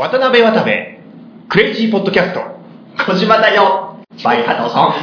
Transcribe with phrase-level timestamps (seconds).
[0.00, 0.70] 渡辺渡部、
[1.50, 2.40] クレイジーポッドキャスト。
[3.04, 4.94] 小島だよバイハドソ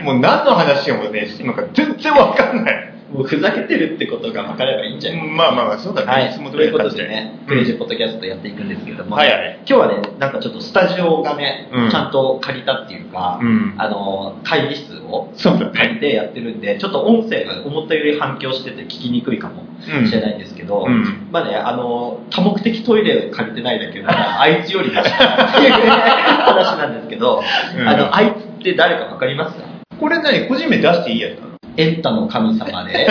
[0.00, 2.95] ンもう何の話をね、今から全然わかんない。
[3.12, 5.28] もうふざけてるってことが分かればいいんじゃない？
[5.30, 6.10] まあまあまあ、そうだね。
[6.10, 7.46] はい、いつもということでね、うん。
[7.46, 9.58] クレイジーポッドキャストやっていくんですけれども、はいはい。
[9.68, 11.90] 今日はね、なんかちょっとスタジオがね、うん。
[11.90, 13.74] ちゃんと借りたっていうか、うん。
[13.78, 15.30] あの、会議室を。
[15.36, 21.28] 借りてやってるんで、ちょっと音声が思ったより反響してて聞きにくいかもしれないんですけど、うん。
[21.30, 27.40] まあね、あの、多目的トイレを借りてないだけど、 あいつよりだっていう話なんですけど、
[27.78, 27.88] うん。
[27.88, 29.56] あの、あいつって誰かわかります？
[29.56, 29.64] か
[30.00, 30.48] これ何？
[30.48, 31.55] 個人名出していいやつなの？
[31.76, 33.06] エンタの神様で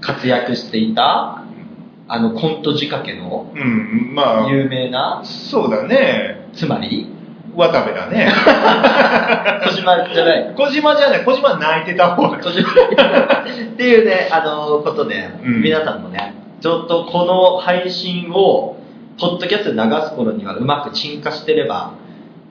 [0.00, 1.42] 活躍していた、
[2.08, 6.48] あの、コント仕掛けのうん、まあ、有名な、そうだね。
[6.54, 7.08] つまり、
[7.56, 8.30] 渡部だね。
[9.64, 10.54] 小島じゃない。
[10.54, 12.38] 小島じゃない、小島は泣いてた方だ。
[12.38, 18.76] 小島っていうね、あの、ことで、うん皆さんもね、ちょっとこの配信を、
[19.18, 21.94] ポッドキャストで流す頃にはうまく沈下してれば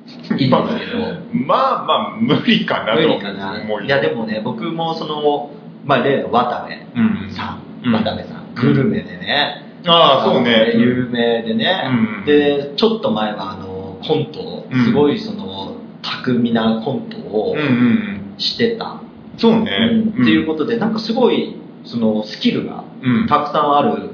[0.05, 0.99] いいんですけど、
[1.33, 3.01] まあまあ、無理かなと。
[3.61, 5.51] 思うよいや、でもね、僕もその、
[5.85, 10.73] まあ、例の渡部うんさん、うん渡部さん、グルメでね、ああ、そうね。
[10.73, 17.55] の有名でね、うんで、ちょっと前はあの、コントすごいその、巧みなコントを。
[18.37, 18.99] してた。
[19.37, 19.71] そうね。
[20.15, 24.09] うんっていうことで、なんかすごい、その、スキルがうんたくさんある、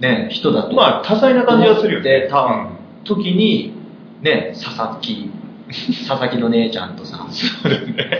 [0.00, 0.74] ね、人だと。
[0.74, 2.10] まあ、多彩な感じがするよね。
[2.22, 2.68] でた
[3.04, 3.71] 時に、
[4.22, 5.30] ね、佐々木、
[6.08, 7.26] 佐々木の姉ちゃんとさ。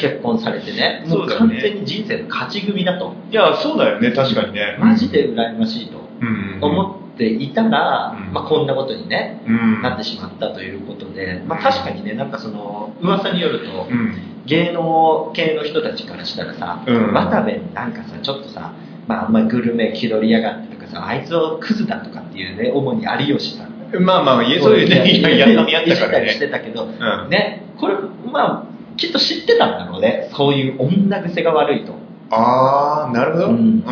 [0.01, 3.15] 結婚されてね、もそう完全に人生の勝ち組だと。
[3.31, 4.77] いや、そうだよね、確かにね。
[4.81, 6.59] マジで羨ましいとうん。
[6.61, 9.83] 思っていたら、うんまあこんなことにね、うん。
[9.83, 14.15] なってしまったということで、まあ確かにね、なんかその、噂によると、うん。
[14.47, 18.73] 芸能系の人たちからしたらさ、うん渡部なんかさ、ちょっとさ、
[19.07, 23.72] まああんまりグルメ気取りやがってとかさ、あいつをクズだとかっていうね、主に有吉さん。
[24.01, 26.53] まあまあ、いえそういうね、いや、ややったからいじったりしてね。
[26.53, 27.95] たけど、んね、これ、
[28.33, 30.29] まあ、きっと知ってたんだろうね。
[30.33, 31.93] そういう女癖が悪いと。
[32.31, 33.47] ああ、なるほど。
[33.49, 33.83] うん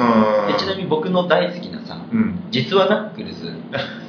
[0.59, 2.41] ちなみに僕の大好きなさ、うん。
[2.51, 3.53] 実はナックルズ、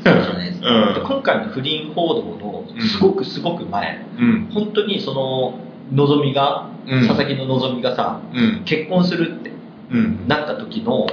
[0.04, 0.70] じゃないですか。
[0.72, 4.50] うんで今回の不倫報道のうんすごくすごく前、うん。
[4.54, 5.54] 本当にその、
[5.92, 8.62] のぞみが、うん佐々木ののぞみがさ、うん。
[8.66, 9.52] 結婚するって
[9.92, 10.28] うん。
[10.28, 11.08] なった時の、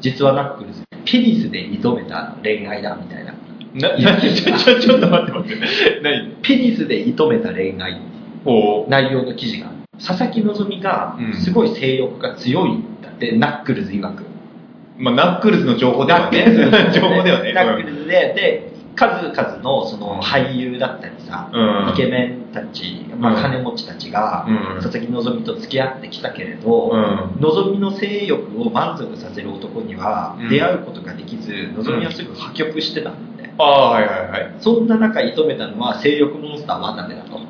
[0.00, 3.32] 実はナックルズ、ペニスで挑めた恋愛だみたいな。
[3.76, 6.00] な、な、ちょ、ちょ、ちょっと待って待って。
[6.02, 8.00] 何ペニスで挑めた恋愛。
[8.44, 8.90] ほう。
[8.90, 11.34] 内容の記事が佐々木希がうん。
[11.34, 14.24] すごい性欲が強いんだって、ナックルズ曰く。
[14.98, 16.44] まあ、ナックルズの情報ではね。
[16.94, 17.32] 情報で。
[17.32, 17.52] はね。
[17.52, 18.34] ナックルズで。
[18.34, 21.92] で数々のその俳優だったりさ、うん。
[21.92, 23.42] イケメンたち、まあ、うん。
[23.42, 24.82] 金持ちたちが、うん。
[24.82, 27.38] 佐々木希と付き合ってきたけれど、うん。
[27.38, 30.48] 希の性欲を満足させる男にはうん。
[30.48, 34.54] 出会うことができず、希はすぐ破局してたんだって、ああ、はいはいはい。
[34.60, 37.40] そんな中射止めたのは性欲モンスター渡部だと。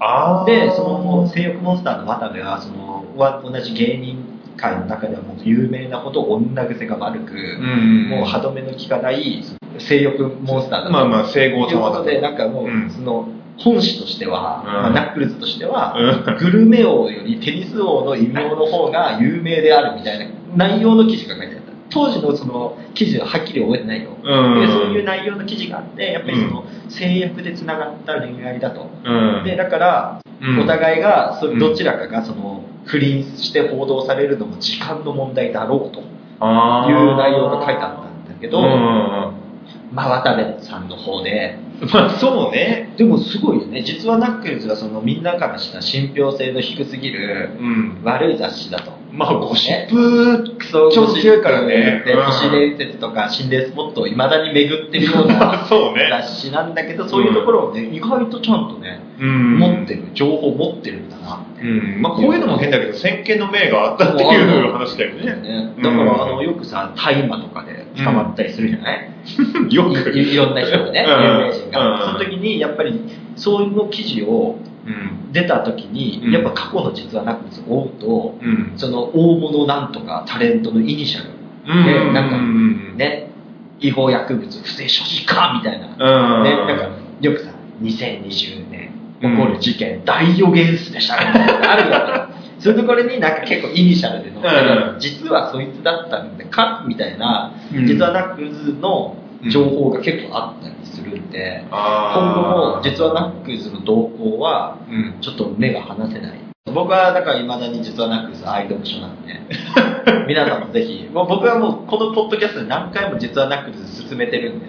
[0.00, 0.44] ああ。
[0.44, 4.24] で、その性欲モンスターの渡部は、その、は同じ芸人
[4.56, 8.08] 界の中ではもう有名なほど女癖が悪く、うん。
[8.08, 9.42] もう歯止めの効かない
[9.78, 10.92] 性欲モンスターだと。
[10.92, 20.26] まあまあ、整合様だということで、なんかもう、うんその、本誌としては、うんまあナックルズとしては、うんグルメ王よりテニス王の異名の方が有名であるみたいな
[20.56, 21.57] 内容の記事が書いて。
[21.90, 24.10] 当時のその記事ははっきり覚えてないよ。
[24.22, 28.90] うんでそういう内容の記事があって、やっぱりその制約で繋がった恋愛だと。
[29.04, 29.44] うん。
[29.44, 36.06] で、だから、うんお互いがそうんどちらかがその不倫して報道されるのも時間の問題だろうという。
[37.16, 38.62] 内容が書いてあったんだけど。
[39.92, 41.58] まあ渡部さんの方で、
[41.92, 42.92] まあ、そうね。
[42.96, 43.82] でもすごいよね。
[43.82, 47.98] 実はナックルズはそのみんなからした信憑性の低すぎるうん。
[48.02, 48.98] 悪い雑誌だと。
[49.12, 61.62] まあ、ゴシッねプ、クソ超強いからねでうん都市伝説とか心霊スポットをいまだに巡ってるよう まあなそうね雑誌なんだけど、そういうところをね、意外とちゃんとね、うん持ってる、情報持ってるんだなって。
[61.62, 62.02] うん。
[62.02, 65.24] まあ、こういうのも変だけど、先見の明があったっていう話だよね。
[65.24, 69.10] ねだから、あの、よくさ、大麻とかで捕まったりするじゃない、
[69.74, 70.10] よく。
[70.16, 73.00] いいろんな人がね、うん有名人その時に、やっぱり、
[73.36, 75.32] そういう記事をうん。
[75.32, 78.72] 出た時に、うんやっぱ過去の実はなくて追うと、うん。
[78.76, 81.30] その大物なんとかタレントのイニシャル
[81.66, 83.30] うんで、なんかうんね、
[83.80, 85.88] 違法薬物不正所持かみたいな。
[85.88, 86.44] うん。
[86.44, 86.88] ね、なんか、
[87.20, 87.50] よくさ、
[87.82, 88.90] 2020年
[89.20, 92.28] 起こる事件、大予言数でしたみたいなのあるよ。
[92.58, 99.14] それでこれになんか結構イニシャルで載って実はそいつだったんでかみたいな、うん実はナックルズの
[99.50, 105.20] 情報が結構あったりするんで、あ今後もー実はナックルズの動向はうん。
[105.20, 106.38] ちょっと目が離せない。
[106.66, 109.40] 僕はだから未だに実はナックルズ愛読書なんで、
[110.26, 114.66] 皆さんもぜひ、もう僕はもうこのポッドキャストで何回も実はナックルズ勧めてるんで、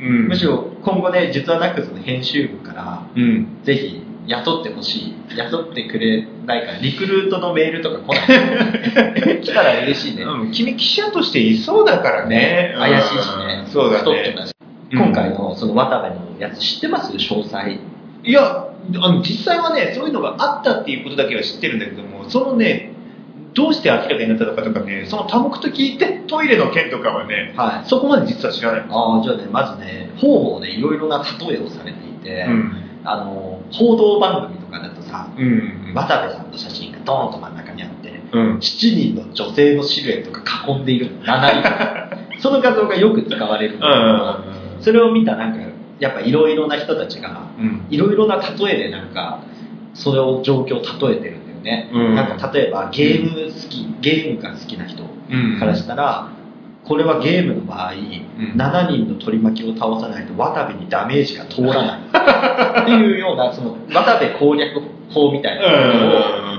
[0.00, 3.58] うんむしろ今後ね、実はナックスの編集部から、うん。
[3.64, 5.14] ぜひ雇ってほしい。
[5.36, 9.40] 雇ってくれないから、リクルートのメールとか来ない。
[9.42, 10.24] 来たら嬉しいね。
[10.24, 12.72] うん君記者としていそうだからねね。
[12.74, 13.64] うん怪しいしね。
[13.66, 14.54] そうだね太ってたし。
[14.92, 17.12] うん今回のその渡部のやつ知ってます？
[17.12, 17.78] 詳細。
[18.24, 18.68] いや、
[19.02, 22.92] あの、実際はね、そういうのがあったっていうことだけは知ってるんだけども、そのね、
[23.54, 27.88] どうして明らかになったのかとかね、その多目的トイレの件とかはね、はい。
[27.88, 28.80] そこまで実は知らない。
[28.88, 32.72] ああ、じゃあね、まずね、方々でいろいろな例えをされていて、うん。
[33.04, 35.92] あの、報道番組とかだとさ、うん。
[35.94, 38.56] 渡部さんの写真がドーンと真ん中にあって、うん。
[38.58, 42.38] 7人の女性のシルエットが囲んでいるの、7人。
[42.40, 43.92] その画像がよく使われるんだけ
[44.78, 45.60] ど、それを見たなんか、
[45.98, 47.86] やっぱいろいろな人たちが、うん。
[47.90, 49.40] いろいろな例えでなんか、
[49.94, 51.90] それを状況を例えてるんだよね。
[51.92, 55.58] うんなんか例えばゲーム好き、ゲームが好きな人うん。
[55.58, 56.30] からしたら、
[56.88, 57.96] これはゲームの場合、ん
[58.56, 62.00] 7人の取り巻きを倒さないと渡部にダメージが通らない。
[62.82, 64.80] っていうような、その渡部攻略
[65.10, 65.68] 法みたいなこ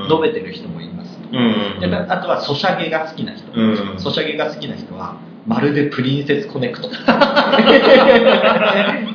[0.08, 1.20] とを述べてる人もいます。
[1.32, 1.80] うん。
[1.80, 3.46] であとはソシャゲが好きな人。
[3.54, 5.16] うんソシャゲが好きな人は、
[5.48, 6.90] まるでプリンセスコネクト。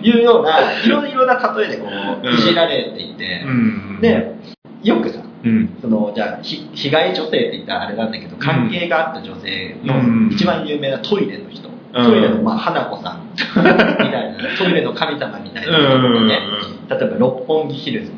[0.02, 1.86] いうような、いろいろな例えでこ
[2.24, 4.00] う、いじられていて、うん。
[4.00, 4.34] で、
[4.82, 5.78] よくさ、うん。
[5.80, 11.68] その、じゃあ、ひ被害女性って言ったらあれなんだけど、関係があった女性のうん一番有名なトイレの人。
[11.68, 16.40] うんトイレの、まあ、花子さんみたいな、 トイレの神様みたいな人がね、
[16.90, 18.16] 例えば六本木ヒルズの。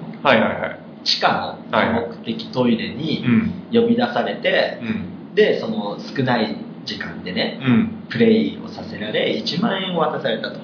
[1.04, 3.52] 地下の多目的トイレにん。
[3.70, 5.34] 呼び出されて、うん。
[5.34, 6.56] で、その少ない
[6.86, 7.90] 時間でね、うん。
[8.08, 10.58] プレイをさせられ、1万円を渡されたと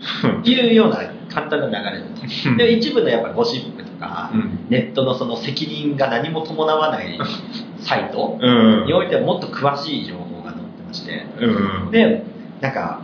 [0.48, 1.00] いうような
[1.36, 2.06] 簡単な流れだ
[2.50, 2.56] と。
[2.56, 7.18] で、一部のやっぱゴシップとか、うんネットのその責任が何も伴わない
[7.78, 11.90] サイトうんにおいてはもっと詳しい情報が載ってまして、うん。
[11.90, 12.24] で、
[12.62, 13.00] なんか、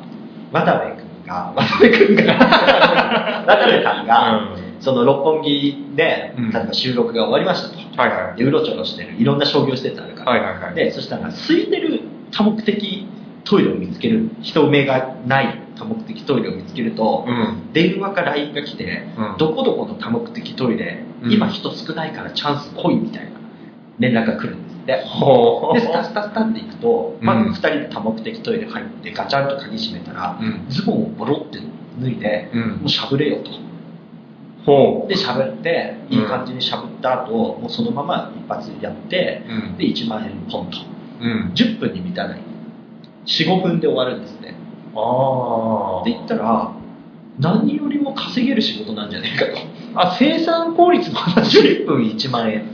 [0.50, 4.40] 渡部君が、 渡部君が、 渡部さんが、
[4.80, 8.00] その六本木で、うん例えば収録が終わりましたと。
[8.00, 8.38] はいはい。
[8.38, 10.32] で、うろちょろしてる、いろんな商業施設あるから。
[10.32, 10.74] はいはいはい。
[10.74, 12.00] で、そしたら、空いてる
[12.32, 13.06] 多目的
[13.52, 17.70] トイレを見つける、人目がない多目的トイレを見つけると、うん。
[17.74, 23.30] 電話か LINE が来て、うんどこどこの多目的トイレ、うん今人少ないからチャンス来いみたいな
[23.98, 25.02] 連絡が来るんですって。
[25.04, 31.58] ほで、スタスタスタって行くと、うんまず2人で多目的トイレ入ってガチャンと鍵閉めたら、うんズボンをボロって
[32.00, 33.50] 脱いで、うんもうしゃぶれよと。
[34.64, 40.78] ほで、しゃぶって、いい感じにしゃぶった後、もうそのまま一発やって、うんで、1万円ポンと。
[41.20, 41.52] うん。
[41.54, 42.51] 10分に満たない。
[43.26, 44.54] 4、5分で終わるんですね。
[44.94, 46.72] あって言ったら、
[47.38, 49.52] 何よりも稼げる仕事なんじゃないかと。
[49.94, 50.12] あ。
[50.12, 51.60] あ、生産効率の話。
[51.60, 52.64] 10分1万円。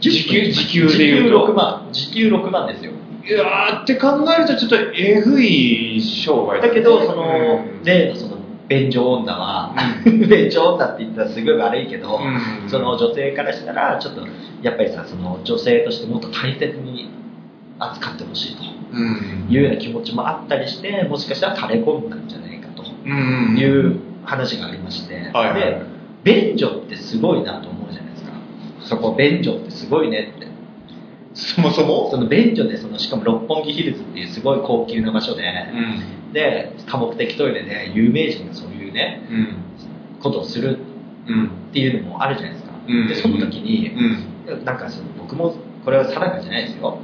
[0.00, 1.88] 時給10分時給で言うと時給6万。
[1.92, 2.92] 時給6万ですよ。
[3.26, 8.38] いやーって考えるとちょっとえぐい商売だけど、そのうん、例のその、
[8.68, 9.74] 便所女は、
[10.04, 14.22] 便所女って言ったらすごい悪いけど、うんその女性からしたら、ちょっと、
[14.62, 17.08] やっぱりさ、その女性としてもっと大切に
[17.78, 19.46] 扱ってほしいとうん。
[19.48, 23.56] いうような気持ちもあったりして、もしかしたら垂れ込んだんじゃないかとうん。
[23.58, 25.82] いう話がありまして、で、
[26.24, 28.32] 便所ってすごいなと思うじゃないですか。
[28.80, 30.48] そこ便所ってすごいねって。
[31.34, 32.10] そもそも？
[32.10, 36.32] その便所で、そのしかも六本木ヒルズっていうすごい高級な場所で、うん。
[36.32, 39.56] で、多目的トイレで有名人がそういうね、うん。
[40.20, 40.78] ことをする
[41.28, 42.72] うんっていうのもあるじゃないですか。
[42.88, 43.08] うん。
[43.08, 43.90] で、その時に、
[44.48, 44.64] うん。
[44.64, 45.54] なんかその僕も、
[45.84, 46.98] これは定かじゃないですよ。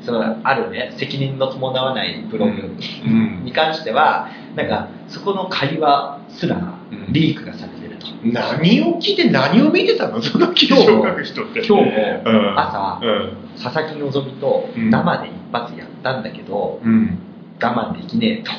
[0.00, 2.52] うんそのあるね、責任の伴わないブログ。
[2.52, 3.40] うん。
[3.44, 7.12] に関しては、なんかそこの会話すらうん。
[7.12, 8.06] リークがされてると。
[8.24, 10.20] 何を聞いて何を見てたの？
[10.22, 11.64] その記事を書く人って。
[11.64, 12.22] 今日も。
[12.24, 12.58] うん。
[12.58, 13.32] 朝、うん。
[13.62, 14.90] 佐々木希とうん。
[14.90, 17.18] 生で一発やったんだけど、うん。
[17.62, 18.50] 我慢できねえと。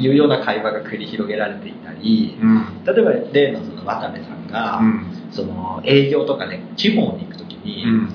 [0.00, 2.64] いうような会話が繰り広げられていたり、うん。
[2.86, 5.02] 例えば例のその渡部さんが、うん。
[5.30, 8.08] その営業とかで地方に行くときに、うん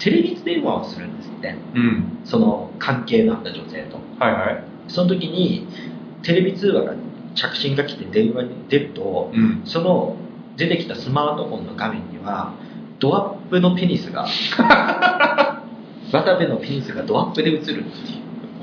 [0.00, 1.54] テレビ電話をするんですって。
[1.74, 3.98] うんその関係のあった女性と。
[4.18, 4.64] はいはい。
[4.88, 5.66] その時に
[6.22, 6.94] テレビ通話が
[7.34, 9.62] 着信が来て電話に出ると、うん。
[9.64, 10.16] その
[10.56, 12.54] 出てきたスマートフォンの画面には
[12.98, 14.26] ドアップのペニスが
[16.12, 17.84] 渡部のペニスがドアップで映るっていう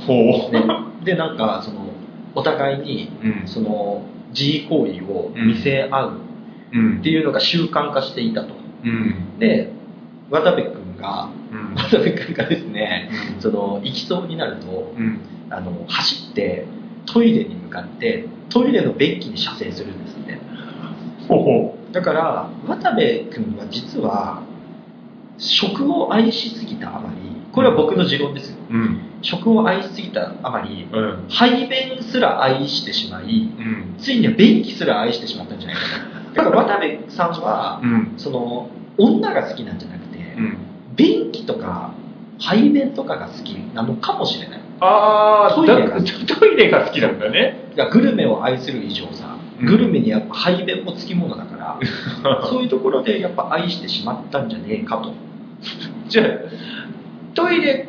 [0.06, 0.52] ほう。
[0.52, 0.64] ね、
[1.04, 1.88] でなんかその
[2.36, 3.48] お互いにうん。
[3.48, 6.14] その自慰行為を見せ合う
[6.74, 6.98] うん。
[7.00, 8.54] っていうのが習慣化していたと。
[8.84, 9.40] うん。
[9.40, 9.72] で
[10.30, 16.66] 渡部君がうん渡部君がですね、うんその行きそうになるとうんあの走って
[17.06, 20.38] トイレに向かってトイレの便器に射精するんですって
[21.28, 23.02] ほうほだから渡部
[23.32, 24.44] 君は実は
[25.38, 27.28] 食を愛しすぎたあまり
[27.58, 28.58] これは僕の持論ですよ。
[28.70, 29.02] うん。
[29.24, 31.26] 食を愛しすぎたあまり、うん。
[31.28, 33.96] 排便すら愛してしまい、うん。
[33.98, 36.34] ついには便器すら愛してしまったんじゃないかな。
[36.36, 38.14] だから渡部さんは、うん。
[38.18, 40.58] その、女が好きなんじゃなくて、うん。
[40.98, 41.92] 便器とか
[42.40, 44.60] 排便とかが好きなのかもしれない。
[44.80, 46.06] ああ、トイレがだ
[46.40, 47.72] トイレが好きなんだね。
[47.92, 51.80] グルメを愛する以上さ、うんグルメにやっぱ排便もつきものだから、
[52.46, 55.12] そういうところでやっぱ愛してしまったんじゃねえかと。
[56.10, 56.28] じゃあ、
[57.34, 57.88] トイレ、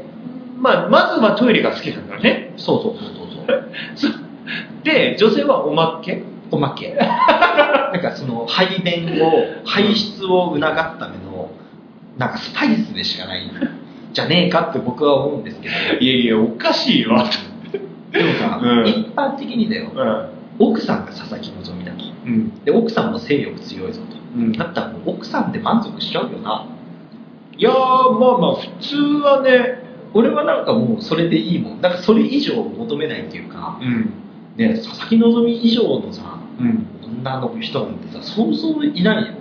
[0.58, 2.54] まあ、まずはトイレが好きなんだね。
[2.56, 3.64] そうそうそうそうそう。
[3.94, 4.18] そ
[4.82, 6.22] で、女性はおまけ？
[6.50, 6.94] おまけ。
[6.94, 11.27] なんかその排便を、排出を促すための、
[12.18, 13.50] なんかスパイスでしかないん
[14.12, 17.30] じゃねえかって僕は思うんですけど、いやいや、おかしいわ。
[18.12, 20.66] でもさ、うん一般的にだよ、うん。
[20.66, 22.04] 奥さんが佐々木希だと。
[22.26, 22.64] うん。
[22.64, 24.16] で、奥さんも性欲強いぞと。
[24.36, 26.66] うんだったらもう奥さんで満足しちゃうよな。
[27.56, 29.82] いやー、まあまあ、普通はね、
[30.14, 31.80] 俺はなんかもうそれでいいもん。
[31.80, 34.10] なんかそれ以上求めないっていうか、うん。
[34.56, 36.86] ね、佐々木希以上のさ、うん。
[37.20, 39.34] 女の人なんてさ、そうそういないよ。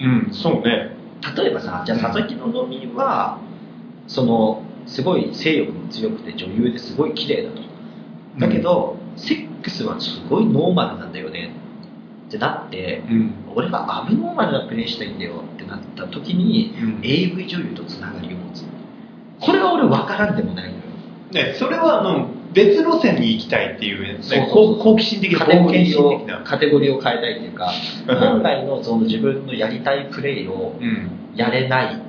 [0.00, 0.97] うん、そうね。
[1.36, 3.38] 例えばさ、じゃあ佐々木希は、
[4.06, 7.62] その、すごい性欲も強くて女優ですごい綺麗だと。
[8.38, 11.50] だけど、セックスはすごいノーマルなんだよね
[12.28, 13.32] ってなって、うん。
[13.54, 18.64] 俺はアブノーマルなプレイしたいんだよってなった時に、うん AV 女優とつながりを持つ。
[19.40, 20.82] これは俺分からんでもないのよ。
[21.32, 26.44] ね、それは、あの、別路線に行きたいっていう、ね、そう好好奇心的な、カテゴリーを。
[26.44, 27.70] カテゴリーを変えたいっていうか、
[28.08, 31.10] うん本来のその自分のやりたいプレイをうん。
[31.36, 32.02] やれない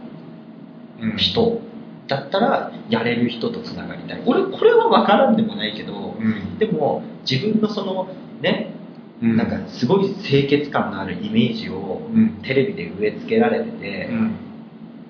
[1.01, 1.17] うん。
[1.17, 1.61] 人
[2.07, 4.23] だったら、やれる人とつながりたい。
[4.25, 6.57] 俺、これは分からんでもないけど、うん。
[6.57, 8.07] でも、自分のその、
[8.41, 8.73] ね、
[9.21, 12.41] うんなんかすごい清潔感のあるイメージをうん。
[12.41, 14.31] テレビで植え付けられてて、うん。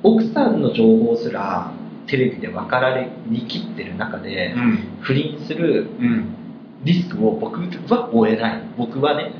[0.03, 1.71] 奥さんの情報すら
[2.09, 4.79] テレビで分かられにきってる中で、うん。
[5.01, 6.35] 不倫するうん。
[6.83, 8.63] リスクを僕は負えない。
[8.77, 9.33] 僕はね。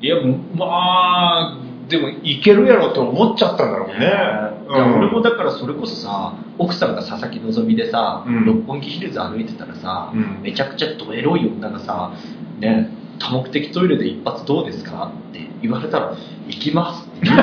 [0.00, 0.16] いや、
[0.54, 3.94] まあ、でも、いけるやろと思っちゃったんだろうね。
[3.96, 12.12] いや俺もだからそれこそさ、奥さんが佐々木希でさ、うん六本木ヒルズ歩いてたらさ、うんめちゃくちゃドエロい女がさ、
[12.58, 16.14] ね、多目的トイレで一発どうですかって言われたら、
[16.46, 17.38] 行きますって言う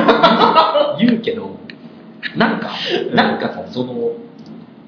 [1.00, 1.57] 言うけど、
[2.38, 2.71] なんか、
[3.13, 4.12] なんかさ、その、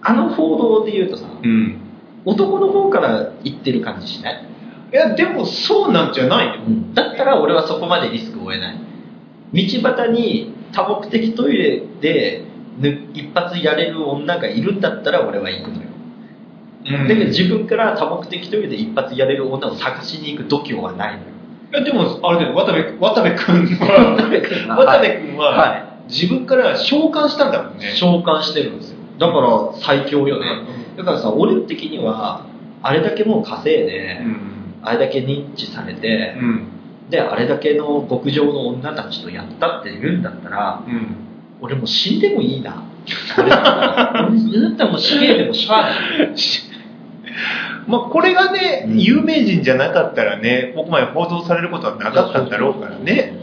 [0.01, 1.81] あの報道で言うとさ、うん。
[2.25, 4.45] 男の方から言ってる感じしない、
[4.91, 6.61] いや、でも、そうなんじゃないよ。
[6.93, 8.79] だったら俺はそこまでリスクを負えない。
[9.53, 12.43] 道端に多目的トイレで
[12.79, 15.81] ぬ一発やれる女がいるんだったら俺は行くのよ。
[15.81, 21.27] うんだけど自分から多目的トイレで一発やれる女を探しに行く度胸はないのよ。
[21.73, 27.93] いやでも、あれだよ、渡部、渡部君渡は、部君は渡部君は、は自分から召喚したんだもんね。
[27.95, 28.96] 召喚してるんですよ。
[29.19, 30.45] だから最強よね。
[30.97, 32.45] だからさ、俺的には、
[32.81, 34.39] あれだけもう稼いで、うん。
[34.83, 36.67] あれだけ認知されて、うん。
[37.09, 41.15] で、あれだけの極上の女たちとやったって言うんだったら、うん。
[41.61, 42.83] 俺もう死んでもいいな。
[43.37, 45.95] 俺だったら俺だったらもう死刑でもしゃあな
[46.25, 46.35] い。
[47.87, 53.33] まあ、これがね、うん有名人じゃなかったらね、ここまで報道されることはなかったんだろうからね。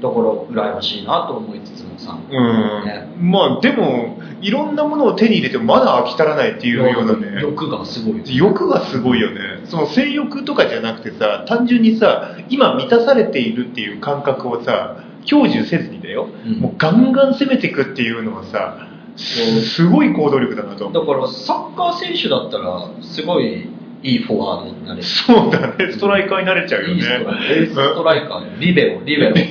[0.00, 2.16] だから、羨ましいなと思いつつもさ。
[2.16, 2.86] うん。
[2.86, 3.30] ねうん。
[3.30, 7.40] まあ、でも、いろんなものを手に入れてもまだ飽き足らないっていうようなね。
[7.42, 8.36] 欲がすごい。
[8.36, 9.40] 欲がすごいよね。
[9.64, 20.90] その性欲とかじゃなくてさ、単純にさ、今満たされているっていう感覚をさ、享受せずにだよ、うんもうガンガン攻めていくっていうのはさ、すすごい行動力だなと。
[20.90, 23.68] だから、サッカー選手だったら、すごい
[24.02, 25.02] いいフォワードになれる。
[25.02, 27.34] そうだね、ストライカーになれちゃうよねいいストライカー。
[27.34, 29.34] エースストライカー、リベロ、リベロ。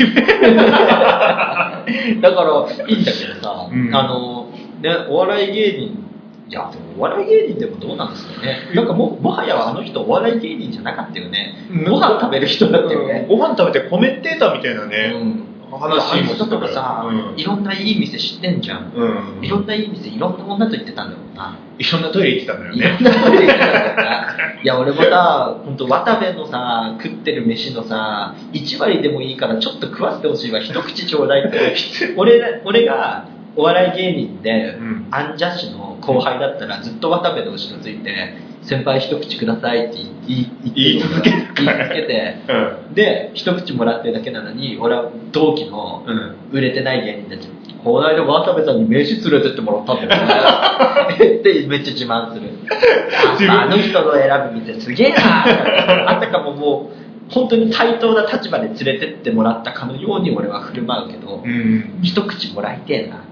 [2.21, 4.46] だから、いいんだけどさ、うんあの、
[4.81, 6.03] ね、お笑い芸人、
[6.49, 8.59] いや、でもお笑い芸人でもどうなんですかね。
[8.73, 11.55] なんかも、もはやあの人お笑い芸人じゃなかったよね。
[11.69, 13.25] うんご飯食べる人だったようんね。
[13.27, 15.43] ご飯食べてコメンテーターみたいなね、うん。
[15.69, 18.93] 話もあの人とかさ、うんいろんないい店知ってんじゃん。
[18.95, 21.57] うんいろんないい店、いろんな女と行ってたんだろうな。
[21.77, 23.09] いろんなトイレ行ってたんだよいろんね。
[23.09, 24.61] なトイレ行ってたんだよな。
[24.63, 31.75] いや、俺もさ、本当渡部のさ、食ってる飯のさ、1割でもいいからちょっと食わせてほしいわ、一口ちょうだいって。
[32.15, 33.25] 俺俺が
[33.57, 47.47] お笑い芸人で、うんアンジャッシュの後輩だったらずっと渡部の後ろついて、先輩一口くださいって言い言言い続ける言い続けて、うんで、一口もらってるだけなのに、俺は同期のうん売れてない芸人たち、
[47.83, 51.37] この間渡部さんに飯連れてってもらったんだよね。
[51.39, 52.49] ってめっちゃ自慢する。
[53.49, 55.45] ああの人の選ぶ店すげえな
[56.11, 63.23] あたかももう、本当に対等な立場で連れてってもらったかのように俺は振る舞うけど、うん一口もらいてえな。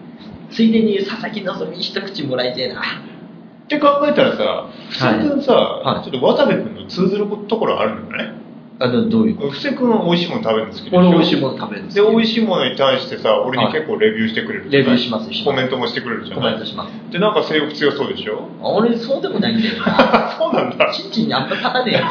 [0.55, 2.81] ついでに佐々木希一口もらいてえな。
[2.81, 8.33] って考えたらさ、布施君さ、はいちょっと渡部君の通ずるところあるんだね。
[8.77, 14.85] あの、どういう布施君は美味しいもの食べるんですけど、俺美味しいもの食べるんですで、美味いしいものに対してさ、俺にはい結構レビューしてくれるじゃない？
[14.85, 16.51] レビューしますコメントもしてくれるじゃコない？
[16.53, 17.11] メントします。
[17.11, 18.47] で、なんか性欲強そうでしょ？
[18.61, 20.31] 俺、そうでもないんだよな。
[20.31, 20.93] あ、 そうなんだ。
[20.93, 22.01] ちんちんにあんま立たねえや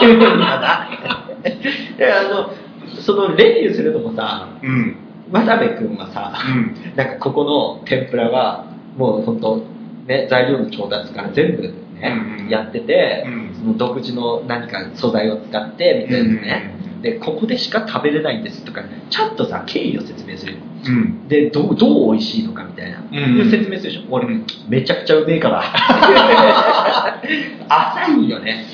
[0.00, 0.04] つ。
[1.98, 2.50] いや、あの、
[3.02, 4.96] そのレビューするのもさ、うん。
[5.32, 6.96] 渡部君はさ、うん。
[6.96, 9.62] なんかここの天ぷらは、もう本当
[10.06, 11.72] ね、材料の調達から全部ね、
[12.04, 20.58] うんうんやってて、うんその独自の何か素材を使って、みたいなね、で、ここでしか食べれないんですとか、ちゃんとさ、経緯を説明するよ。
[20.86, 21.28] うん。
[21.28, 22.98] で、どう、どう美味しいのかみたいな。
[22.98, 24.02] うんで説明するでしょ？
[24.10, 25.62] 俺、うんめちゃくちゃうめえから。
[27.68, 28.64] 浅いよね。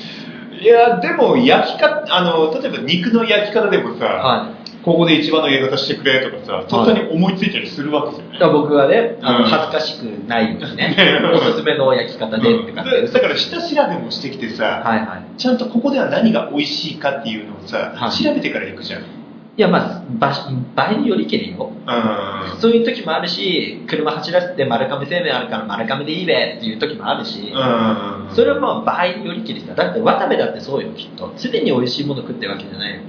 [0.61, 4.49] いや、でも、焼き方、あの、例えば肉の焼き方でもさ、は
[4.83, 13.01] ここで一番のやり方してくれとかさ、本当に思いついたりするわけじゃ僕はね、あのうん恥ずかしくないようにね ね、おすすめの焼き方でってかって。
[13.01, 15.39] だだから下調べもしてきてさ、はいはい。
[15.39, 19.01] ちゃんとここでは何が美味しいかっていうのをさ、はい調べてから行くじゃん。
[19.01, 20.33] いや、まあ、場
[20.73, 21.69] 場合によりけりよ。
[21.85, 22.59] うん。
[22.61, 28.33] そういう時もあるし、車走らせて丸亀製麺あるから丸亀でいいべっていう時もあるし、うん。
[28.33, 29.73] それはまあ場合によりけりさ。
[29.75, 31.33] だって渡部だってそうよ、きっと。
[31.37, 33.01] 常に美味しいもの食ってるわけじゃないよ。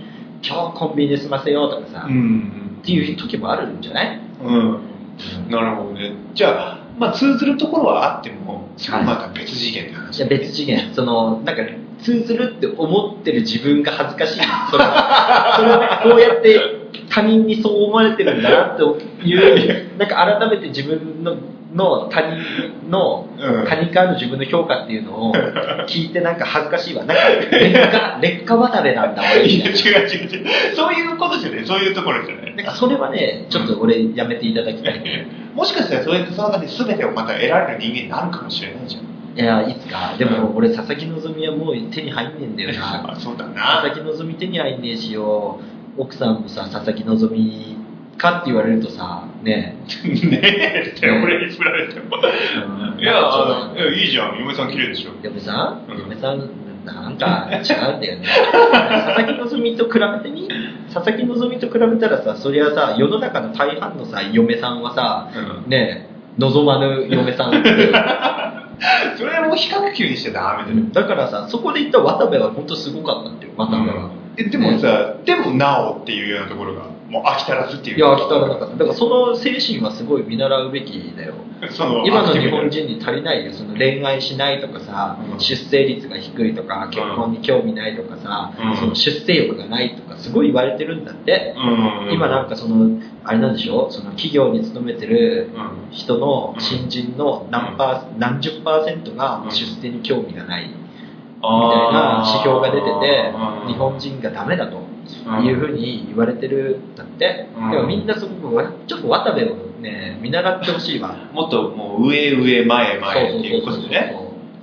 [0.42, 2.80] 今日コンビニで済ませようとかさ、うっん。
[2.82, 4.20] ていう時もあるんじゃない？
[4.42, 4.80] うん。
[5.50, 6.12] なるほどね。
[6.34, 10.18] じゃあ、まあ通ずるところはあっても、それはまた別次元って話。
[10.18, 11.62] いや別次元、その、なんか、
[12.02, 14.40] 通ずるって思ってる自分が恥ずかしい。
[14.70, 16.58] それは、 それはね、こうやって
[17.10, 18.82] 他人にそう思われてるんだなって
[19.28, 19.34] い
[19.94, 21.36] う、なんか改めて自分の、
[21.74, 25.32] の他人の、うん他人からの自分の評価っていうのを
[25.88, 27.04] 聞いてなんか恥ずかしいわ。
[27.04, 29.98] なんか、劣化、 劣化渡部なんだ、俺いやみたいな。
[30.00, 30.46] 違う違う違う。
[30.76, 31.64] そういうことじゃない。
[31.64, 32.54] そういうところじゃない。
[32.56, 35.00] なんかそれはね、ちょっと俺やめていただきたい。
[35.54, 39.02] もしかしたらそうやってその中で全てをまた得られる人間になるかもしれないじゃん。
[39.38, 40.14] いや、いつか。
[40.18, 43.12] でも俺、佐々木希はもう手に入んねえんだよな。
[43.12, 43.82] あそうだ佐な。
[43.88, 45.58] 々木希手に入んねえしよ
[45.96, 47.08] 奥さんもさ佐々木希
[48.20, 52.16] かって言われるとさね ねえって俺に振られても。
[52.18, 53.00] うん。
[53.00, 54.38] いや、あのいやいいじゃん。
[54.38, 55.10] 嫁さん綺麗でしょ。
[55.22, 55.52] 嫁さ
[55.88, 55.92] ん？
[55.92, 55.98] うん。
[56.00, 56.50] 嫁さん
[56.84, 58.26] なんか違うんだよね。
[58.62, 60.48] 佐々木希と比べてみ？
[60.92, 65.28] 佐々木希と比べたらさそりゃさ世の中の大半のさ嫁さんはさ
[65.64, 65.70] うん。
[65.70, 67.68] ねえ望まぬ嫁さんって
[69.16, 70.86] それはもう比較級にしちゃダメだよ。
[70.92, 77.96] だからさそこで言った渡部は本当すごかったんだよ渡部は、えでもさ、でもなおっていうようなところが、もう飽き足らずっていう。
[77.96, 78.76] いや飽き足らなかった。
[78.76, 81.34] だからその精神はすごい見習うべきだよ。
[81.70, 83.52] その今の日本人に足りないよ。
[83.52, 85.40] その恋愛しないとかさ、うん。
[85.40, 88.76] 出生率が低いとか結婚に興味ないとかさ、うん。
[88.76, 92.14] その出生欲がないとかすごい言われてるんだって、うん。
[92.14, 92.88] 今なんかその
[93.24, 95.90] あれなんでしょその企業に勤めてるうん。
[95.90, 96.60] 人のうん。
[96.60, 99.50] 新人の何パー何十パーセントがうん。
[99.50, 100.68] 出生に興味がない。
[100.68, 103.32] みたいな指標が出てて
[103.64, 103.72] うん。
[103.72, 104.76] 日本人がダメだと。
[104.76, 104.89] うん
[105.44, 107.48] いうふうに言われてるんだって。
[107.56, 107.70] うん。
[107.70, 111.14] でもみんなそこちょっと渡部をね見習ってほしいわ。
[111.32, 114.16] もっともう上上前前っていうことでね。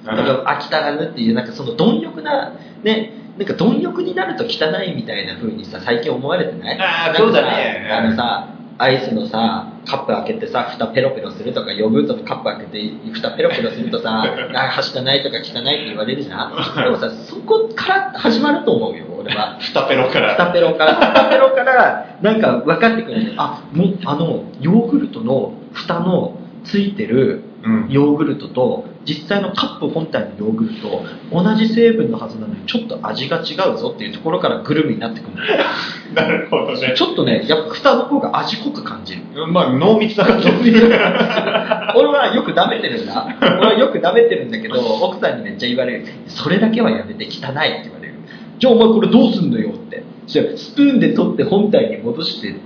[0.04, 6.78] だから飽き足らぬっていうなんかその貪欲なねなんか貪欲になると汚いみたいな風にさ最近思われてない？
[6.80, 7.90] あーそうだね。
[7.92, 16.52] あのさアイスのさカップ開けてさ蓋ペロペロするとかヨーグルトのカップ開けて蓋ペロペロするとさあはしたないとか汚いって言われるじゃん？
[16.52, 20.34] でもさそこから始まると思うよ俺は二ペロから。
[20.34, 23.34] スタペロから、スタペロから、なんか分かってくるね。
[23.38, 35.63] あ、もう、あの、ヨーグルトの蓋のついてるうんヨーグルトと、実際のカップ本体のヨーグルト、同じ成分のはずなのに、ちょっと味が違うぞっていうところからグルメになってくるのよ
[36.13, 36.94] なるほどね。
[36.96, 39.48] ちょっとね、やっぱ蓋の方が味濃く感じる。
[39.48, 40.48] まあ、濃密な感じ。
[41.96, 43.28] 俺はよく舐めてるんだ。
[43.60, 46.06] 俺はよく舐めてるんだけど、奥さんにめっちゃ言われる。
[46.28, 47.97] それだけはやめて汚いって言われる。
[48.60, 50.04] じゃあお前これどうすんのよって。
[50.26, 52.60] じゃあスプーンで取って本体に戻してって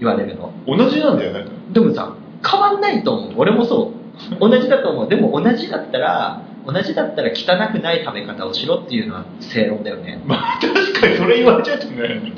[0.00, 0.52] 言われるの。
[0.66, 1.44] 同じなんだよね。
[1.72, 2.14] でもさ、
[2.48, 3.32] 変わんないと思う。
[3.36, 4.36] 俺もそう。
[4.40, 5.08] 同じだと思う。
[5.08, 10.20] でも同じだったら、同じだったら汚くない食べ方をしろっていうのは正論だよね。
[10.26, 11.96] まあ、確かにそれ言われちゃうとね。
[12.08, 12.32] でもね、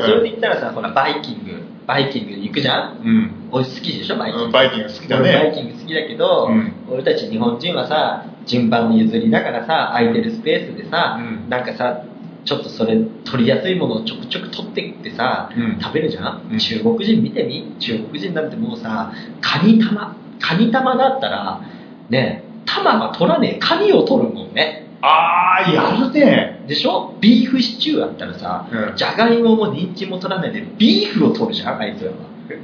[0.00, 3.30] それで言ったらさ、ほら、バイキング、バイキング行くじゃんうん。
[3.50, 4.52] 俺好きでしょ、バイキング。
[4.52, 5.52] バイキング好きだ俺バイね。
[5.54, 11.48] キング好きだけど、うん俺たち日本人はさ順番を譲りながらさ空いてるスペースでさ、うん。
[11.50, 12.04] なんかさ
[12.44, 15.80] ちょっとそれ取りやすいものをちょくちょく取っていってさ、うん。
[15.80, 16.58] 食べるじゃん、うん。
[16.58, 17.76] 中国人見てみ？
[17.80, 20.16] 中国人なんてもうさカニ玉。
[20.40, 21.60] カニ玉だったら
[22.08, 23.58] ね玉は取らねえ。
[23.58, 24.86] カニを取るもんね。
[25.02, 26.64] あー、やるね。
[26.68, 27.16] でしょ？
[27.20, 28.96] ビーフシチューあったらさ、うん。
[28.96, 31.80] じゃがいもも人参も取らないでビーフを取るじゃん？
[31.80, 32.16] あいつらは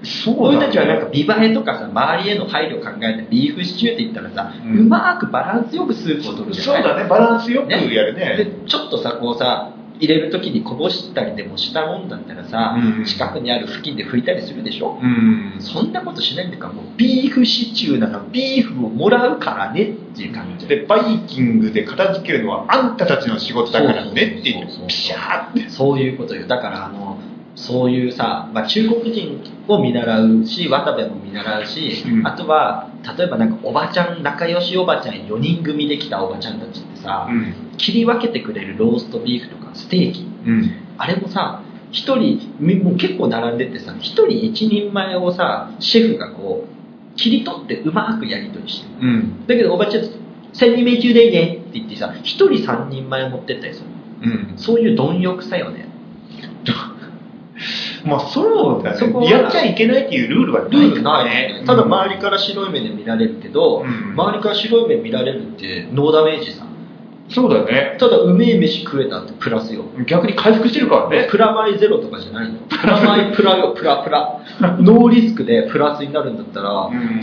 [0.02, 8.36] そう俺たちはなんか見栄えとかさ、周りへの配慮を考えてビーフシチューって言ったらさ、ううんまくバランスよくスープを取るじゃないそうだね、バランスよくやるね。
[8.36, 15.56] で、ちょっとさ、こうさ、入れるときにこぼしたりでもしたもんだったらさ、うん近くにある付近で拭いたりするでしょ、うん。
[15.60, 20.80] そんなことしないんだから、もうビーフシチューならビーフをもらうからねっていう感じで。
[20.80, 25.68] で、バイキングで片付けるのはあんたたちの仕事だからねって言そうピシャーって。
[25.68, 26.46] そういうことよ。
[26.48, 27.18] だから、あの、
[27.54, 37.54] そういうさ、まあ、中国人を見習うし、渡部も見習うし、うんあとは、例えばなんかおばちゃん、仲良しおばちゃん4人組で来たおばちゃんたちってさ、うん。
[37.76, 40.70] 切り分けてくれるローストビーフとかステーキ、うん。
[40.96, 49.08] あれもさ、一人、みもう結構並んでてさ、一人一人前をさ、シェフがこう、切り取ってうまくやり取りしてる。
[49.08, 49.46] うん。
[49.46, 50.04] だけどおばちゃん、
[50.54, 53.86] 千人名中でいいねって言ってさ、一人三人前持ってったりする。
[54.22, 54.58] うん。
[54.58, 55.86] そういう貪欲さよね。
[58.06, 58.90] まあそうだ。
[59.24, 61.62] やっちゃいけないっていうルールはルールないねね。
[61.66, 66.66] ただ周りから白い目で見られるけど、うん周りから白い目見られるってノーダメージさ。
[67.28, 67.96] そうだね。
[67.98, 69.84] ただうめえ飯食えたってプラスよ。
[70.06, 71.28] 逆に回復してるからね。
[71.30, 72.58] プラマイゼロとかじゃないの。
[72.68, 74.38] プラマイプラよ、プラプラ。
[74.80, 77.22] ノーリスクでプラスになるんだったら、うん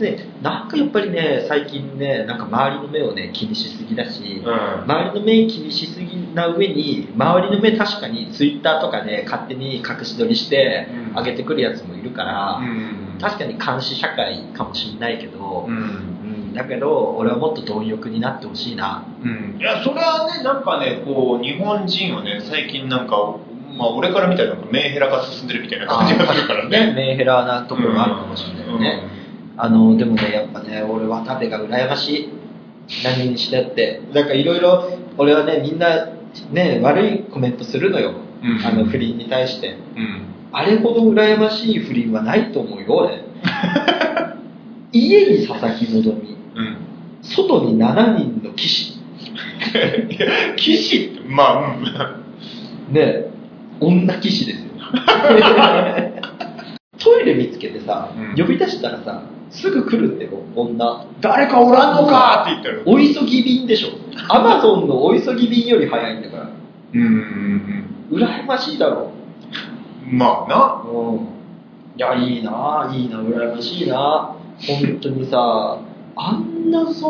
[0.00, 13.18] ね、なんかやっぱりね、最近ね、なんか周りの目をね、気にしすぎだし、うん周りの目気にしすぎな上に、周りの目確かにツイッターとかで勝手に隠し撮りしてうん上げてくるやつもいるから、うん。
[13.20, 15.74] 確かに監視社会かもしれないけど、うん。
[15.74, 19.04] うんだけど俺はもっと貪欲になってほしいな。
[19.22, 19.56] うん。
[19.60, 23.36] いや、それはね、なんかね、こう、日本人はね、最近なんか、
[23.76, 26.92] まあ俺から見たらメンヘラが進んでるみたいな感じがするからね。
[26.94, 29.17] メンヘラなところがあるかもしれないよね。
[29.58, 32.28] あの、でもね、やっぱね、俺渡部が羨ましい。
[33.04, 34.00] 何にしてって。
[34.14, 36.06] なんかいろいろ、俺はね、みんな、
[36.52, 38.14] ね、悪いコメントするのよ。
[38.42, 39.76] うんあの、不倫に対して。
[39.96, 40.22] うん。
[40.52, 43.24] あれほど羨ましい不倫はないと思うよ、俺。
[44.92, 46.76] 家に佐々木希、うん。
[47.22, 48.98] 外に7人の騎士。
[50.56, 52.94] 騎士って、まあ、うん。
[52.94, 53.26] ね、
[53.80, 54.68] 女騎士ですよ。
[56.98, 61.06] トイレ見つけてさ、うん呼び出したらさ、すぐ来るんだよ、女。
[61.20, 62.82] 誰かおらんのかって言ったら。
[62.86, 63.88] お急ぎ便でしょ。
[64.28, 66.50] アマゾンのお急ぎ便より早いんだから。
[66.94, 69.10] うんうん羨ましいだろ。
[70.10, 70.18] うん。
[70.18, 70.82] まあな。
[70.90, 71.18] うん。
[71.96, 74.34] いや、いいな、いいな、羨ましいな。
[74.66, 75.78] 本当にさ、
[76.16, 77.06] あんなさ、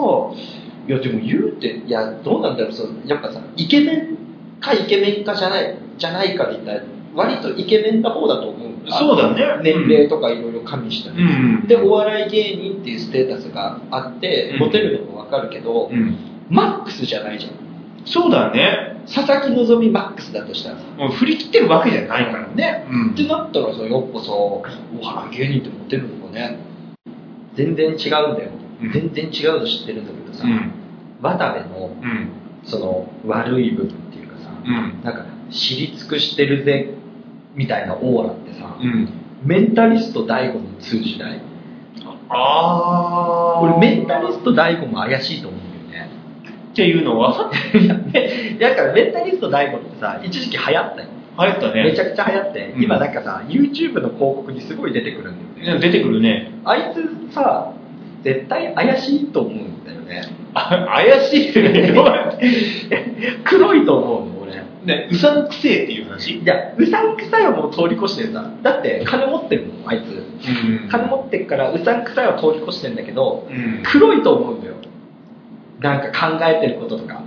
[0.89, 4.17] いや、でも言うて、いや、どうなんだろう、そうやっぱさ、イケメン
[4.61, 6.83] かイケメンかじゃない、じゃないかで言ったら、
[7.15, 11.23] 割とイケメンな方だと思うそうだね年齢とかいろいろ加味したり。
[11.23, 11.25] う
[11.65, 16.17] んで、お笑い芸人っていうステータスがあって、うんモテるのもわかるけど、うん。
[16.49, 17.53] マックスじゃないじゃん。
[18.07, 19.03] そうだね。
[19.07, 20.85] 佐々木希マックスだとしたらさ。
[20.97, 22.87] もう振り切ってるわけじゃないからね。
[22.91, 24.63] うってなったらさ、やっぱさ、お
[25.01, 26.59] 笑い芸人ってモテるのかね。
[27.55, 28.51] 全然違うんだよ。
[28.83, 30.71] うん全然違うの知ってるんだけどさ、うん。
[31.21, 32.31] 渡部のうん。
[32.65, 35.01] その悪い部分っていうかさ、うん。
[35.03, 36.95] なんか知り尽くしてるぜ
[37.59, 39.09] みたいなオーラってさ、うん。
[39.45, 41.41] メンタリスト大悟に通じない？
[42.31, 43.61] あー。
[43.61, 46.11] 俺メンタリスト大悟も怪しいと思うんだよね。
[46.73, 47.51] っていうのは？
[47.75, 51.09] いや、ね、だからメンタリスト大悟ってさ、一時期流行ったよ。
[51.41, 51.85] 流行ったね。
[51.85, 55.81] めちゃくちゃ流行って、うん今なんかさ、YouTube の広告にすごい出てくるんだよね。
[55.81, 56.53] 出てくるね。
[56.65, 57.73] あいつさ、
[58.23, 60.23] 絶対怪しいと思うんだよね。
[60.55, 61.53] あ 怪しい
[63.45, 64.38] 黒いと思うの、俺。
[64.85, 66.39] ね、うさんくせえっていう話？
[66.39, 68.51] いや、うさんくさいはもう通り越してるさ。
[68.63, 70.49] だって金持ってるもん、あいつ。
[70.49, 73.83] うん金持ってるから、うさんくさいは通り越してるんだけど、うん。
[73.85, 74.75] 黒いと思うんだよ。
[75.81, 77.23] なんか考えてることとか。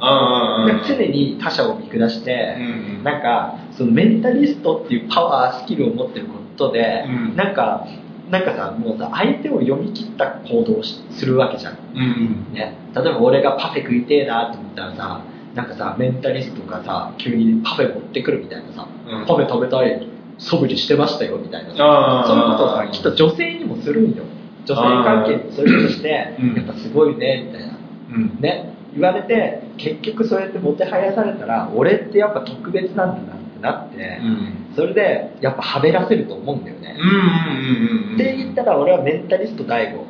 [0.87, 7.87] 常に他者を見下して、うんなんかそのメンタリストっていうパワースキルを持ってることで、うんなんか
[8.29, 12.53] なんかさもうさ相手を読み切った行動をしするわけじゃん、うん。
[12.53, 15.21] ね、例えば俺がパフェ食いてえなと思ったらさ
[15.55, 19.25] なんかさメンタリストがさ急にパフェ持ってくるみたいなさ、うん。
[19.25, 24.23] パフェ食べたい素振りしてましたよみたいなさそういうことをさきっと女性にもするんよ。
[24.65, 26.53] 女性関係にそういうことして、うん。
[26.55, 27.77] やっぱすごいねみたいな。
[28.13, 28.39] うん。
[28.39, 34.75] ね、言われて結局そうやってもてはやされたら俺ってやっぱ特別なんだなってなって、うん。
[34.75, 38.15] それでやっぱはべらせると思うんだよね、うんうんうんうん。
[38.15, 40.05] って言ったら俺はメンタリスト大悟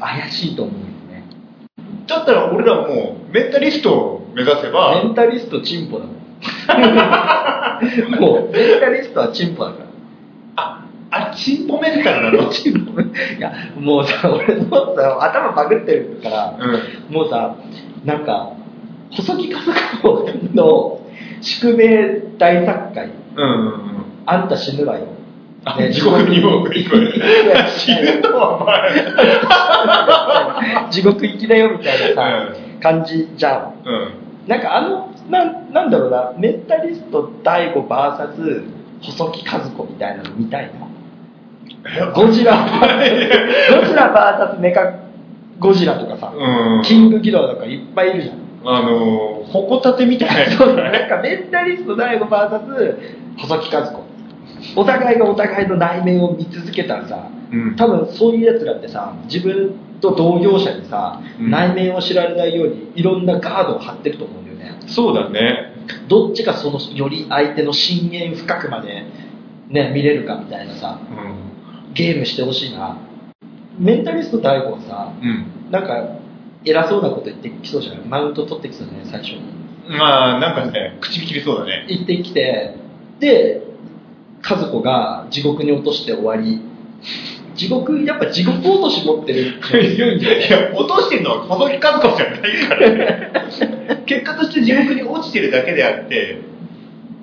[0.00, 0.91] 怪しいと思うん
[2.06, 6.16] だったら俺らもうメンタリストを目指せば、メンタリストチンポだもん。
[8.20, 9.86] もうメンタリストはチンポだから。
[10.56, 12.50] あ、あ、チンポメンタルなの？
[12.50, 13.04] チンポい
[13.38, 17.14] やもうさ俺もうさ頭バグってるから、うん。
[17.14, 17.56] もうさ、
[18.04, 18.52] なんか、
[19.10, 21.00] 細木数子の
[21.42, 24.04] 宿命大作会、うんうん。
[24.26, 25.06] あんた死ぬわよ。
[25.92, 27.12] 地獄にも行く
[27.68, 28.88] 死ぬのは
[30.90, 33.74] 地獄行きだよみたいなさ、う感じじゃん。
[33.84, 38.64] 前うんなんかあの、なんなんだろうな、メンタリスト大悟 VS
[39.02, 42.10] 細木和子みたいなの見たいな。
[42.12, 42.56] ゴジラ、
[43.80, 44.12] ゴジラ
[44.56, 44.94] VS メカ
[45.60, 48.36] ゴジラとかさ、うんキングギドラとかいっぱいいるじゃん。
[48.64, 52.96] あのほこたてみたいなそう なんかメンタリスト大悟 VS
[53.38, 54.11] 細木和子。
[54.76, 57.76] お互いがお互いの内面を見続けたらさ、うん。
[57.76, 61.50] 多分そういうやつらってさ、自分と同業者にさ、うん。
[61.50, 64.80] 内面を知られないようにいろんなガードを張ってると思うんだよね。
[64.86, 65.72] そうだね。
[66.08, 69.04] どっちがそのより相手の深淵深くまで、
[69.68, 71.94] ね、見れるかみたいなさうん。
[71.94, 72.96] ゲームしてほしいな。
[73.78, 75.70] メンタリスト大悟はさうん。
[75.70, 76.18] なんか
[76.64, 78.00] 偉そうなこと言ってきそうじゃない？
[78.06, 79.30] マウント取ってきそうだね最初。
[79.32, 79.40] に
[79.98, 81.86] まあなんかね口切りそうだね。
[81.88, 82.76] 言ってきて
[83.18, 83.62] で
[84.42, 86.60] 和子が地獄に落として終わり
[87.54, 90.50] 地獄やっぱ地獄落とし持ってるの強いんだよねい？
[90.50, 93.32] や落としてるのは細木和子じゃないからね。
[94.06, 96.38] 結果として地獄に落ちてるだけであって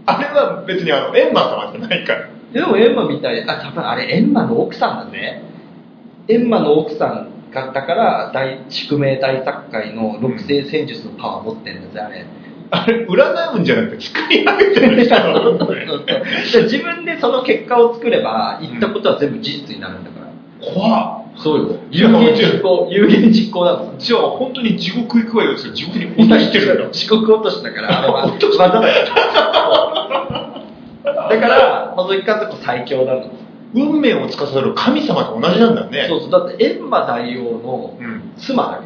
[0.06, 2.28] あれは別にあのエンマ様じゃないから。
[2.54, 5.42] でもエンマみたいあ多分あれエンマの奥さんだね。
[6.28, 12.26] エンマの奥さんがだから大宿命大作界の六星戦術のパワー持ってるんだぜあれ
[12.72, 15.86] あれ占うんじゃなくて作り上げてる人なのね
[16.54, 20.28] で自分でその結果を作れば言ったことは全部事実になるんだから、
[20.74, 21.20] 怖っ。
[21.42, 21.80] そうよ。
[21.90, 26.90] 有言実行有言実行だもんじゃあ本当に地獄行くわよって地獄に落としてるんだ。
[26.92, 29.08] 遅刻落としだからあれは技だよ
[31.04, 33.32] だから細木和子最強なの
[33.74, 36.08] 運命を司る神様と同じなんだね。
[36.10, 36.32] そうそう。
[36.32, 38.82] だって閻魔大王のうん妻だよ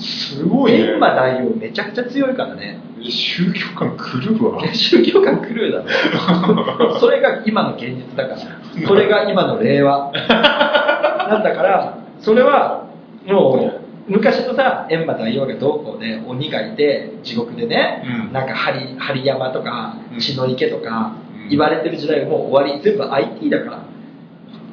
[0.00, 0.78] すごいね。
[0.94, 2.80] 閻魔大王めちゃくちゃ強いからね。
[3.02, 4.62] 宗教感狂うわ。
[4.74, 8.88] 宗教感狂うだろ それが今の現実だから。
[8.88, 10.12] これが今の令和。
[11.28, 12.86] なんだからそれは
[13.26, 18.32] もう昔のさ閻魔大王がどうこうで鬼がいて地獄でね、うん。
[18.32, 20.18] なんか針針山とかうん。
[20.18, 21.12] 血の池とか
[21.44, 21.48] うん。
[21.50, 22.82] 言われてる時代はもう終わり。
[22.82, 23.78] 全部 IT だから。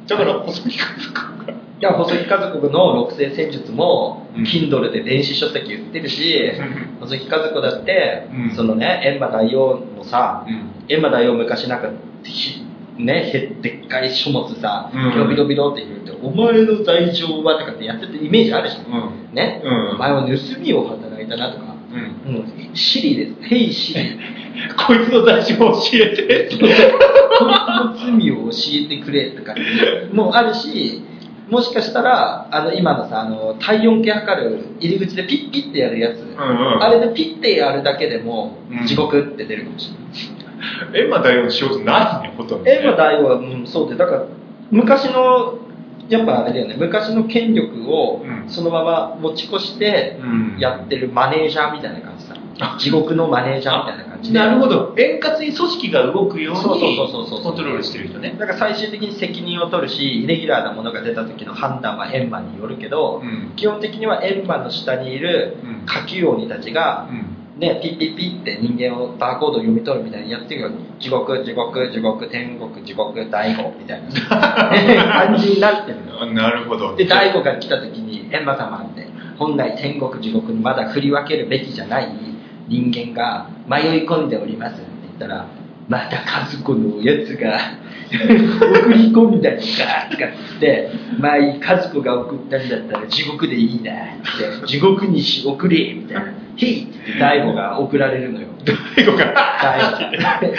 [0.08, 1.35] だから細木和
[1.80, 4.44] 子がいや細木和子の六星戦術も、うん。
[4.44, 6.98] Kindle で電子書籍売ってるし、うん。
[7.00, 8.56] 細木和子だって、うん。
[8.56, 10.70] そのね閻魔大王のさ、うん。
[10.88, 11.90] 閻魔大王昔なんか
[12.24, 12.64] ひ
[12.98, 15.10] ねへでっかい書物さ、うん。
[15.10, 19.34] ビロビロビロって言うて「お前の罪状は」とかってやってるイメージあるじゃん、うん。
[19.34, 19.90] ね、うん。
[19.90, 20.28] お前は盗
[20.60, 21.76] みを働いたなとか、
[22.26, 22.36] うん。
[22.36, 24.00] うん、シリです「ヘイシリ」
[24.86, 26.48] こいつの罪状を教えて。
[26.48, 29.54] こいつの罪を教えてくれとか
[30.12, 31.02] もうあるし
[31.48, 36.82] もしかしたらあの今のさあの体温計測る入り口でピッピッてやるやつ、うんうん。
[36.82, 38.86] あれでピッてやるだけでもうん。
[38.86, 39.94] 地獄って出るかもしれ
[40.90, 42.72] ない、エンマ大王の仕事ないねほとんどね。
[42.72, 44.26] エンマ大王は、うん、そうでだから
[44.70, 45.58] 昔の
[46.08, 46.76] やっぱあれだよね。
[46.78, 48.48] 昔の権力をうん。
[48.48, 50.58] そのまま持ち越してうん。
[50.58, 52.25] やってるマネージャーみたいな感じ。
[52.25, 52.25] さ
[52.78, 54.38] 地獄のマネージャーみたいな感じで。
[54.38, 54.94] なるほど。
[54.96, 57.42] 円滑に組織が動くようにそうそうそうそうそう。
[57.42, 58.34] コントロールしてる人ね。
[58.38, 63.52] だから最終的に責任を取るしイレギュラーなものが出た時の判断はエンマによるけど、うん。
[63.56, 65.86] 基本的にはエンマの下にいるうん。
[65.86, 67.36] 下級鬼たちが、うん。
[67.60, 74.10] ね、ピッピッピッって人間をバーコードを読み取るみたいにやってるよ地獄地獄地獄天国地獄大悟みたいな。
[74.28, 76.22] 感じになってるの。
[76.22, 76.94] あなるほど。
[76.96, 79.06] で大悟が来た時に閻魔様って
[79.38, 82.25] 本来天国地獄にまだ振り分けるべきじゃない
[82.68, 85.46] 人間が迷い込んでおりますって言ったら
[85.88, 87.58] また和子のやつが
[88.10, 90.24] 送り込んだのかとか
[90.56, 94.18] ってまあいい和子が送ったんだったら地獄でいいなっ
[94.60, 96.22] て地獄にし送れみたいな
[96.56, 98.48] 「へい!」って大悟が送られるのよ。
[98.96, 99.32] 大悟が。
[99.62, 100.56] 大悟。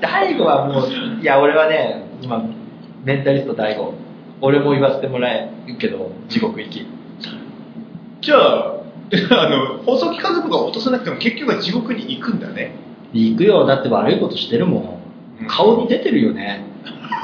[0.00, 2.42] 大悟はもういや俺はね今
[3.04, 3.94] メンタリスト大悟。
[4.40, 6.86] 俺も言わせてもらえるけど地獄行き。
[8.22, 8.79] じゃあ
[9.30, 12.76] あの細木家族が落とさなくても結局は地獄に行くんだね。
[13.12, 13.66] 行くよ。
[13.66, 15.00] だって悪いことしてるも
[15.40, 15.46] うん。
[15.46, 16.64] ん顔に出てるよね。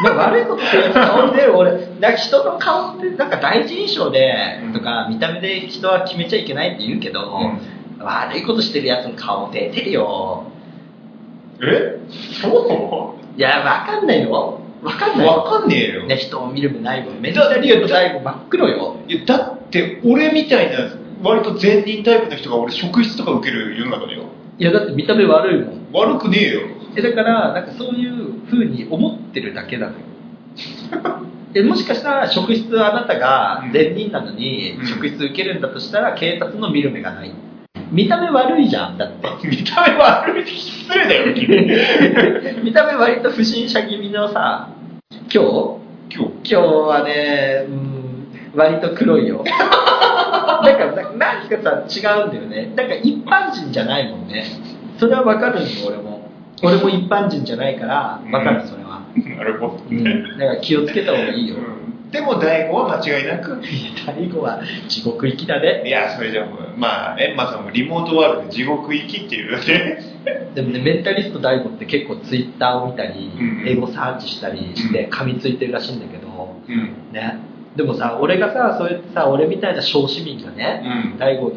[0.02, 1.70] 悪いことしてる顔に出る俺
[2.00, 4.72] なんか人の顔ってなんか第一印象でうん。
[4.72, 7.40] とか見た目で人は決めちゃいけないって言うけど、
[8.00, 10.50] 悪いことしてるやつの顔出てるよ。
[11.62, 12.00] え？
[12.42, 14.60] そいやわかんないよ。
[14.82, 15.32] わかんうないよ。
[15.32, 18.96] わかんねえよ、ね、人を見る目ないもんメンタリスト大悟真っ黒よ。
[19.08, 24.26] いやだって俺みたいな割と善人タイプの人が俺職質とか受ける世の中だよ
[24.58, 26.60] いやだって見た目悪いもん悪くねえよ
[26.96, 29.98] えだからなんかそういう風に思ってるだけなのよ
[31.52, 37.32] でもしかしたら職質あなたが善人なのにうん職質受けるんだとしたら警察の見る目がない
[37.90, 39.28] 見た目悪いじゃん、だって。
[39.46, 41.70] 見た目悪いって失礼だよ、君。
[42.64, 44.70] 見た目割と不審者気味のさ、
[45.32, 45.44] 今
[46.10, 46.16] 日？
[46.16, 46.30] 今日。
[46.44, 49.44] 今日はね、うん、割と黒いよ。
[50.62, 52.72] なんか、ななんかさ、違うんだよね。
[52.76, 54.44] なんか一般人じゃないもんね。
[54.98, 56.30] それはわかるんよ、俺も。
[56.62, 59.02] 俺も一般人じゃないから、わかる、それは。
[59.38, 60.04] なるほどうん。
[60.04, 60.22] ね。
[60.38, 61.56] だから気をつけた方がいいよ。
[61.56, 63.60] うんでも大悟は間違いなく。
[64.06, 65.82] 最後は地獄行きだね。
[65.84, 69.98] いや、それじゃもう、まあ、エンマさんもリモートワールドで地獄行きっていうね。
[70.54, 76.28] でもね、メンタリスト DAIGO って結構ツイッターを見たり、うん英語サーチしたりして噛みついてるらしいんだけど、
[76.68, 77.12] うん。
[77.12, 77.38] ね。
[77.76, 81.18] でもさ、俺がさ、そうやってさ、俺みたいな小市民がね、うん。
[81.18, 81.52] 大悟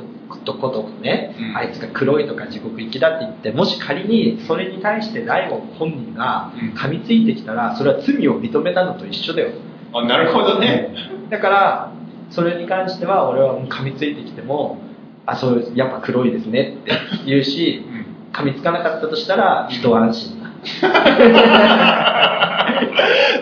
[0.45, 9.51] のことをね、うんあいつが黒いとか地獄行きだって言って、もし仮にそれに対して大悟本人がうん噛みついてきたら、それは罪を認めたのと一緒だよ。
[9.93, 10.93] あ、なるほどね。
[11.29, 11.91] だから、
[12.29, 14.77] それに関しては俺はもう噛みついてきても、
[15.25, 16.91] あ、そう、やっぱ黒いですねって
[17.25, 20.48] 言うし、うん噛みつかなかったとしたら一安心だ。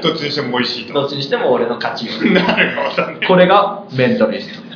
[0.01, 0.93] どっちにしても美味しいと。
[0.93, 2.13] どっちにしても俺の勝ちよ。
[2.31, 3.27] なるほどね。
[3.27, 4.66] これがメンタリスト。